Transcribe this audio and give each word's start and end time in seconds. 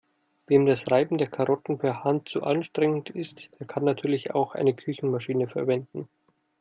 Wem 0.47 0.65
das 0.65 0.89
Reiben 0.89 1.19
der 1.19 1.27
Karotten 1.27 1.77
per 1.77 2.03
Hand 2.03 2.27
zu 2.27 2.41
anstrengend 2.41 3.11
ist, 3.11 3.51
der 3.59 3.67
kann 3.67 3.83
natürlich 3.83 4.31
auch 4.33 4.55
eine 4.55 4.73
Küchenmaschine 4.73 5.47
verwenden. 5.47 6.09